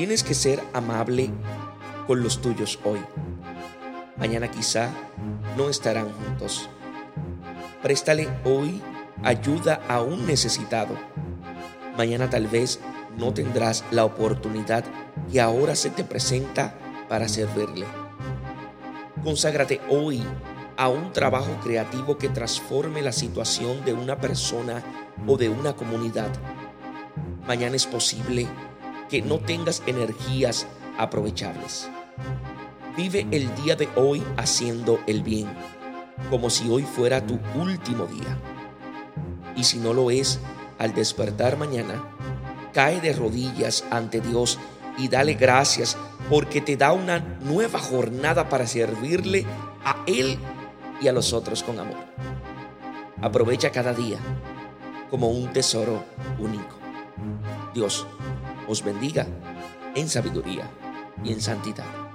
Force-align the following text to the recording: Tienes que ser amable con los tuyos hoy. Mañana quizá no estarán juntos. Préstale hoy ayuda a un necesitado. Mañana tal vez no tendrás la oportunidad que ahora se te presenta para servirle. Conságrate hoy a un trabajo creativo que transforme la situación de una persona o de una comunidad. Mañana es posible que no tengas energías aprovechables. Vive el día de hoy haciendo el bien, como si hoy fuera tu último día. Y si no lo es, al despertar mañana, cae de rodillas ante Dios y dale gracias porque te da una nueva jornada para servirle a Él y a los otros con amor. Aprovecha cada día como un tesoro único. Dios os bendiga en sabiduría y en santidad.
Tienes 0.00 0.24
que 0.24 0.32
ser 0.32 0.62
amable 0.72 1.28
con 2.06 2.22
los 2.22 2.40
tuyos 2.40 2.78
hoy. 2.84 3.00
Mañana 4.16 4.50
quizá 4.50 4.88
no 5.58 5.68
estarán 5.68 6.10
juntos. 6.10 6.70
Préstale 7.82 8.26
hoy 8.46 8.80
ayuda 9.22 9.82
a 9.88 10.00
un 10.00 10.26
necesitado. 10.26 10.94
Mañana 11.98 12.30
tal 12.30 12.46
vez 12.46 12.80
no 13.18 13.34
tendrás 13.34 13.84
la 13.90 14.06
oportunidad 14.06 14.86
que 15.30 15.38
ahora 15.38 15.76
se 15.76 15.90
te 15.90 16.02
presenta 16.02 16.78
para 17.10 17.28
servirle. 17.28 17.84
Conságrate 19.22 19.82
hoy 19.90 20.22
a 20.78 20.88
un 20.88 21.12
trabajo 21.12 21.60
creativo 21.62 22.16
que 22.16 22.30
transforme 22.30 23.02
la 23.02 23.12
situación 23.12 23.84
de 23.84 23.92
una 23.92 24.16
persona 24.16 24.82
o 25.26 25.36
de 25.36 25.50
una 25.50 25.76
comunidad. 25.76 26.30
Mañana 27.46 27.76
es 27.76 27.86
posible 27.86 28.48
que 29.10 29.22
no 29.22 29.38
tengas 29.38 29.82
energías 29.86 30.66
aprovechables. 30.96 31.88
Vive 32.96 33.26
el 33.30 33.54
día 33.56 33.76
de 33.76 33.88
hoy 33.96 34.22
haciendo 34.36 35.00
el 35.06 35.22
bien, 35.22 35.48
como 36.30 36.48
si 36.48 36.68
hoy 36.70 36.84
fuera 36.84 37.26
tu 37.26 37.38
último 37.54 38.06
día. 38.06 38.38
Y 39.56 39.64
si 39.64 39.78
no 39.78 39.92
lo 39.92 40.10
es, 40.10 40.38
al 40.78 40.94
despertar 40.94 41.56
mañana, 41.56 42.02
cae 42.72 43.00
de 43.00 43.12
rodillas 43.12 43.84
ante 43.90 44.20
Dios 44.20 44.58
y 44.96 45.08
dale 45.08 45.34
gracias 45.34 45.96
porque 46.28 46.60
te 46.60 46.76
da 46.76 46.92
una 46.92 47.18
nueva 47.40 47.78
jornada 47.78 48.48
para 48.48 48.66
servirle 48.66 49.44
a 49.84 50.02
Él 50.06 50.38
y 51.00 51.08
a 51.08 51.12
los 51.12 51.32
otros 51.32 51.62
con 51.62 51.78
amor. 51.78 51.98
Aprovecha 53.20 53.70
cada 53.70 53.92
día 53.92 54.18
como 55.10 55.30
un 55.30 55.52
tesoro 55.52 56.04
único. 56.38 56.78
Dios 57.74 58.06
os 58.70 58.84
bendiga 58.84 59.26
en 59.96 60.08
sabiduría 60.08 60.70
y 61.24 61.32
en 61.32 61.40
santidad. 61.40 62.09